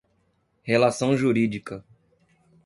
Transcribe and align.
relação 0.63 1.15
jurídica; 1.15 1.85